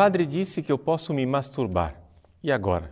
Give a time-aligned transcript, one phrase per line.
[0.00, 1.94] padre disse que eu posso me masturbar.
[2.42, 2.90] E agora?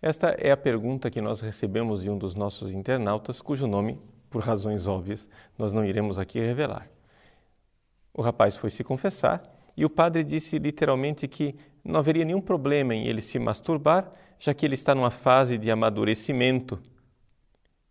[0.00, 3.98] Esta é a pergunta que nós recebemos de um dos nossos internautas, cujo nome,
[4.30, 5.28] por razões óbvias,
[5.58, 6.88] nós não iremos aqui revelar.
[8.14, 9.42] O rapaz foi se confessar
[9.76, 11.54] e o padre disse literalmente que
[11.84, 15.70] não haveria nenhum problema em ele se masturbar, já que ele está numa fase de
[15.70, 16.80] amadurecimento.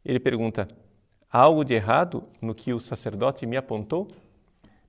[0.04, 0.68] Ele pergunta:
[1.32, 4.08] há algo de errado no que o sacerdote me apontou?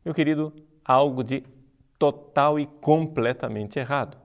[0.02, 1.44] Meu querido, há algo de
[2.00, 4.18] total e completamente errado.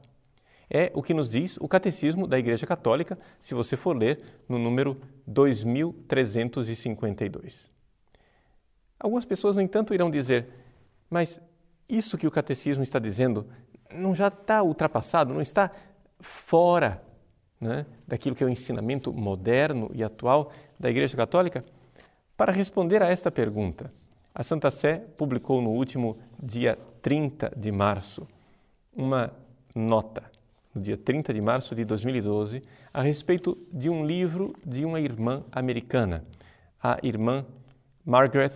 [0.67, 4.57] É o que nos diz o Catecismo da Igreja Católica, se você for ler no
[4.57, 7.69] número 2352.
[8.97, 10.47] Algumas pessoas, no entanto, irão dizer:
[11.09, 11.41] mas
[11.87, 13.47] isso que o Catecismo está dizendo
[13.93, 15.69] não já está ultrapassado, não está
[16.19, 17.03] fora
[17.59, 21.63] né, daquilo que é o ensinamento moderno e atual da Igreja Católica?
[22.35, 23.93] Para responder a esta pergunta,
[24.35, 28.27] a Santa Sé publicou no último dia 30 de março
[28.93, 29.31] uma
[29.73, 30.23] nota,
[30.73, 32.61] no dia 30 de março de 2012,
[32.93, 36.25] a respeito de um livro de uma irmã americana,
[36.83, 37.45] a irmã
[38.05, 38.51] Margaret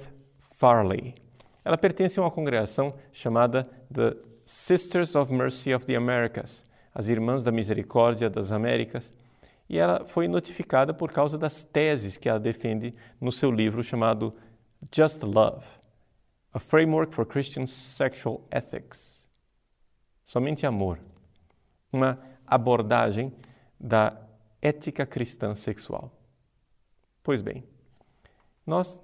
[0.57, 1.15] Farley.
[1.63, 7.41] Ela pertence a uma congregação chamada The Sisters of Mercy of the Americas, as Irmãs
[7.41, 9.13] da Misericórdia das Américas,
[9.69, 14.33] e ela foi notificada por causa das teses que ela defende no seu livro chamado
[14.91, 15.65] Just Love,
[16.53, 19.27] A Framework for Christian Sexual Ethics.
[20.23, 20.99] Somente amor.
[21.91, 23.33] Uma abordagem
[23.79, 24.15] da
[24.61, 26.11] ética cristã sexual.
[27.23, 27.63] Pois bem,
[28.65, 29.01] nós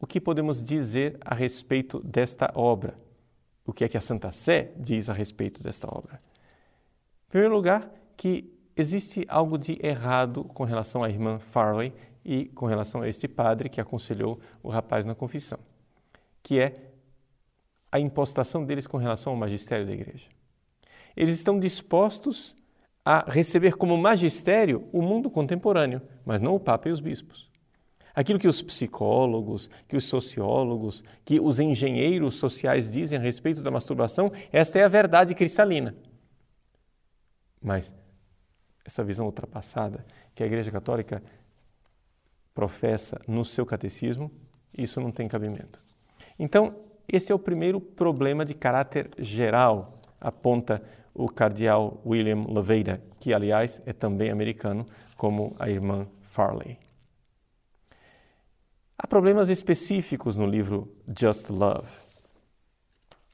[0.00, 2.96] o que podemos dizer a respeito desta obra?
[3.66, 6.22] O que é que a Santa Sé diz a respeito desta obra?
[7.26, 11.92] Em primeiro lugar, que existe algo de errado com relação à irmã Farley
[12.24, 15.58] e com relação a este padre que aconselhou o rapaz na confissão,
[16.42, 16.74] que é
[17.90, 20.28] a impostação deles com relação ao magistério da igreja.
[21.16, 22.54] Eles estão dispostos
[23.04, 27.48] a receber como magistério o mundo contemporâneo, mas não o Papa e os bispos.
[28.14, 33.70] Aquilo que os psicólogos, que os sociólogos, que os engenheiros sociais dizem a respeito da
[33.70, 35.94] masturbação, esta é a verdade cristalina.
[37.62, 37.94] Mas
[38.84, 40.04] essa visão ultrapassada
[40.34, 41.22] que a Igreja Católica
[42.58, 44.32] professa no seu catecismo,
[44.76, 45.80] isso não tem cabimento.
[46.36, 46.74] Então,
[47.06, 50.82] esse é o primeiro problema de caráter geral, aponta
[51.14, 54.84] o cardeal William Levada, que, aliás, é também americano,
[55.16, 56.76] como a irmã Farley.
[58.98, 61.88] Há problemas específicos no livro Just Love.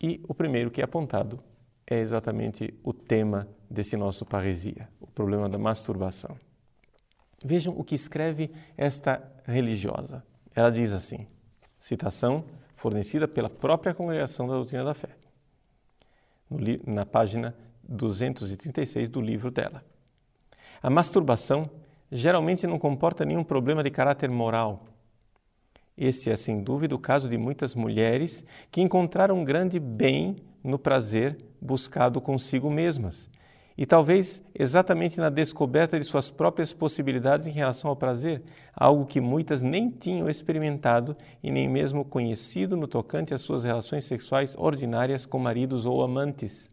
[0.02, 1.42] E o primeiro que é apontado
[1.86, 6.36] é exatamente o tema desse nosso paresia, o problema da masturbação.
[7.44, 10.25] Vejam o que escreve esta religiosa.
[10.55, 11.27] Ela diz assim:
[11.78, 15.10] citação fornecida pela própria Congregação da Doutrina da Fé,
[16.87, 17.54] na página
[17.87, 19.84] 236 do livro dela.
[20.83, 21.71] A masturbação
[22.10, 24.87] geralmente não comporta nenhum problema de caráter moral.
[25.97, 31.38] Esse é, sem dúvida, o caso de muitas mulheres que encontraram grande bem no prazer
[31.60, 33.28] buscado consigo mesmas.
[33.76, 38.42] E talvez exatamente na descoberta de suas próprias possibilidades em relação ao prazer,
[38.72, 44.04] algo que muitas nem tinham experimentado e nem mesmo conhecido no tocante às suas relações
[44.04, 46.70] sexuais ordinárias com maridos ou amantes.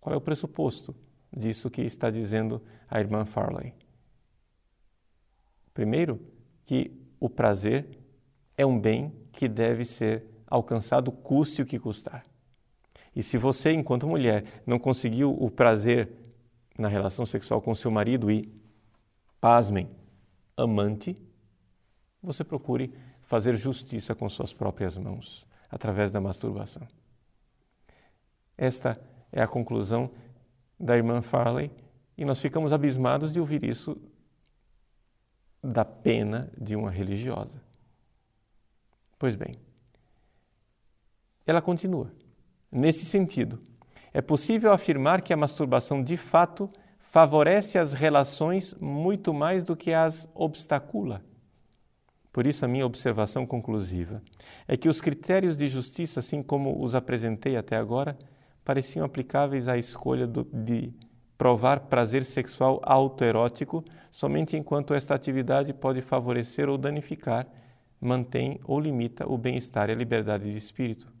[0.00, 0.92] Qual é o pressuposto
[1.32, 2.60] disso que está dizendo
[2.90, 3.72] a irmã Farley?
[5.72, 6.20] Primeiro,
[6.66, 7.86] que o prazer
[8.56, 12.31] é um bem que deve ser alcançado custe o que custar.
[13.14, 16.10] E se você, enquanto mulher, não conseguiu o prazer
[16.78, 18.50] na relação sexual com seu marido e,
[19.40, 19.88] pasmem,
[20.56, 21.16] amante,
[22.22, 26.86] você procure fazer justiça com suas próprias mãos, através da masturbação.
[28.56, 29.00] Esta
[29.30, 30.10] é a conclusão
[30.78, 31.70] da irmã Farley
[32.16, 33.96] e nós ficamos abismados de ouvir isso
[35.62, 37.62] da pena de uma religiosa.
[39.18, 39.58] Pois bem,
[41.46, 42.12] ela continua.
[42.74, 43.60] Nesse sentido,
[44.14, 49.92] é possível afirmar que a masturbação de fato favorece as relações muito mais do que
[49.92, 51.22] as obstacula.
[52.32, 54.22] Por isso, a minha observação conclusiva
[54.66, 58.16] é que os critérios de justiça, assim como os apresentei até agora,
[58.64, 60.94] pareciam aplicáveis à escolha do, de
[61.36, 67.46] provar prazer sexual autoerótico somente enquanto esta atividade pode favorecer ou danificar,
[68.00, 71.12] mantém ou limita o bem-estar e a liberdade de espírito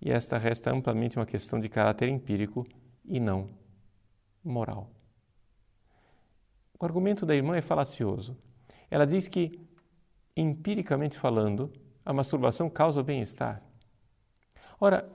[0.00, 2.66] e esta resta amplamente uma questão de caráter empírico
[3.04, 3.48] e não
[4.44, 4.90] moral.
[6.78, 8.36] O argumento da irmã é falacioso.
[8.90, 9.60] Ela diz que,
[10.36, 11.72] empiricamente falando,
[12.04, 13.62] a masturbação causa bem-estar.
[14.78, 15.10] Ora,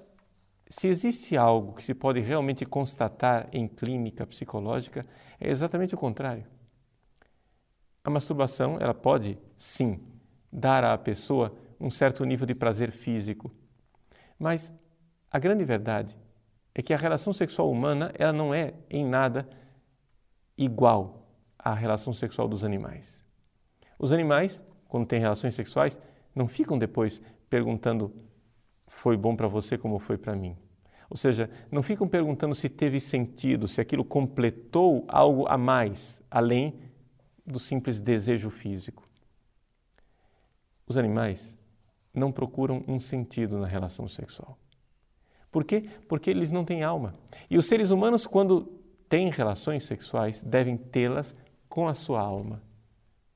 [0.68, 5.06] se existe algo que se pode realmente constatar em clínica psicológica,
[5.39, 6.45] é exatamente o contrário.
[8.04, 10.00] A masturbação, ela pode, sim,
[10.51, 13.51] dar à pessoa um certo nível de prazer físico.
[14.42, 14.74] Mas
[15.30, 16.18] a grande verdade
[16.74, 19.48] é que a relação sexual humana, ela não é em nada
[20.58, 21.28] igual
[21.60, 23.24] à relação sexual dos animais.
[24.00, 26.02] Os animais, quando têm relações sexuais,
[26.34, 27.22] não ficam depois
[27.52, 28.12] perguntando
[28.88, 30.58] foi bom para você como foi para mim.
[31.08, 36.80] Ou seja, não ficam perguntando se teve sentido, se aquilo completou algo a mais, além
[37.46, 39.08] do simples desejo físico.
[40.88, 41.56] Os animais
[42.13, 44.58] não procuram um sentido na relação sexual.
[45.52, 45.90] Por quê?
[46.08, 47.13] Porque eles não têm alma.
[47.50, 48.63] E os seres humanos, quando
[49.10, 51.36] têm relações sexuais, devem tê-las
[51.68, 52.62] com a sua alma.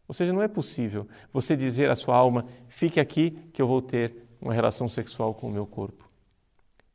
[0.08, 3.82] Ou seja, não é possível você dizer à sua alma: fique aqui que eu vou
[3.82, 6.10] ter uma relação sexual com o meu corpo.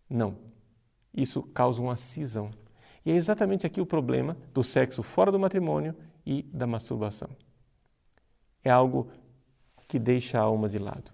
[0.09, 0.37] Não.
[1.13, 2.51] Isso causa uma cisão.
[3.05, 5.95] E é exatamente aqui o problema do sexo fora do matrimônio
[6.25, 7.31] e da masturbação.
[8.63, 9.11] É algo
[9.89, 11.11] que deixa a alma de lado.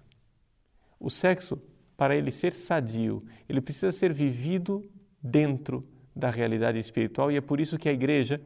[0.99, 1.61] O sexo,
[1.97, 4.85] para ele ser sadio, ele precisa ser vivido
[5.23, 8.41] dentro da realidade espiritual e é por isso que a igreja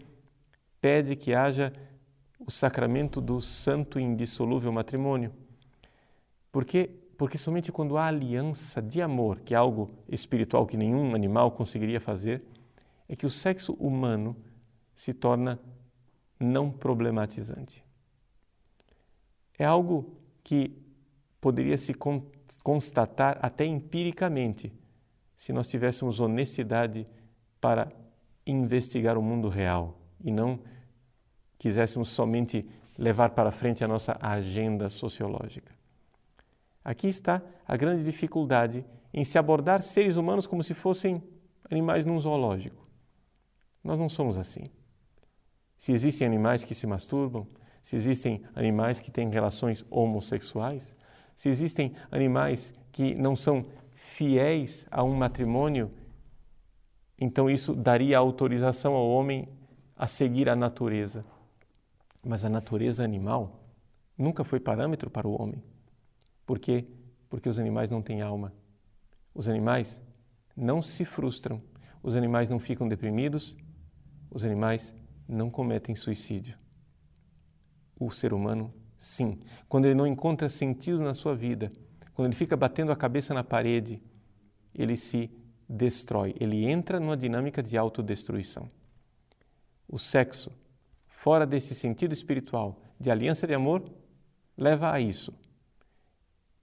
[0.80, 1.72] pede que haja
[2.38, 5.32] o sacramento do santo e indissolúvel matrimônio.
[6.50, 11.50] Porque porque somente quando há aliança de amor, que é algo espiritual que nenhum animal
[11.50, 12.42] conseguiria fazer,
[13.06, 14.34] é que o sexo humano
[14.94, 15.60] se torna
[16.40, 17.84] não problematizante.
[19.58, 20.74] É algo que
[21.42, 21.92] poderia se
[22.62, 24.72] constatar até empiricamente
[25.36, 27.06] se nós tivéssemos honestidade
[27.60, 27.90] para
[28.46, 30.60] investigar o mundo real e não
[31.58, 32.68] quiséssemos somente
[32.98, 35.72] levar para frente a nossa agenda sociológica.
[36.84, 41.22] Aqui está a grande dificuldade em se abordar seres humanos como se fossem
[41.70, 42.86] animais num zoológico.
[43.82, 44.70] Nós não somos assim.
[45.76, 47.46] Se existem animais que se masturbam,
[47.82, 50.94] se existem animais que têm relações homossexuais,
[51.40, 53.64] se existem animais que não são
[53.94, 55.90] fiéis a um matrimônio,
[57.18, 59.48] então isso daria autorização ao homem
[59.96, 61.24] a seguir a natureza.
[62.22, 63.58] Mas a natureza animal
[64.18, 65.64] nunca foi parâmetro para o homem.
[66.44, 66.84] Por quê?
[67.30, 68.52] Porque os animais não têm alma.
[69.34, 69.98] Os animais
[70.54, 71.62] não se frustram,
[72.02, 73.56] os animais não ficam deprimidos,
[74.30, 74.94] os animais
[75.26, 76.58] não cometem suicídio.
[77.98, 78.70] O ser humano,
[79.00, 79.40] sim.
[79.68, 81.72] Quando ele não encontra sentido na sua vida,
[82.14, 84.00] quando ele fica batendo a cabeça na parede,
[84.72, 85.28] ele se
[85.68, 88.70] destrói, ele entra numa dinâmica de autodestruição.
[89.88, 90.52] O sexo,
[91.08, 93.82] fora desse sentido espiritual de aliança de amor,
[94.56, 95.34] leva a isso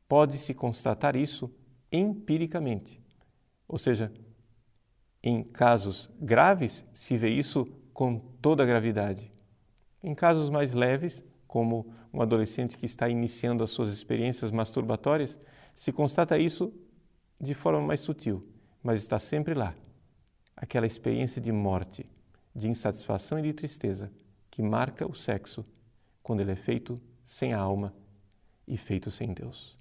[0.07, 1.53] pode-se constatar isso
[1.91, 3.01] empiricamente.
[3.67, 4.11] Ou seja,
[5.21, 9.31] em casos graves, se vê isso com toda a gravidade.
[10.01, 15.39] Em casos mais leves, como um adolescente que está iniciando as suas experiências masturbatórias,
[15.73, 16.73] se constata isso
[17.39, 18.45] de forma mais sutil,
[18.83, 19.75] mas está sempre lá.
[20.55, 22.09] Aquela experiência de morte,
[22.53, 24.11] de insatisfação e de tristeza
[24.49, 25.63] que marca o sexo
[26.23, 27.93] quando ele é feito sem a alma
[28.67, 29.76] e feito sem Deus.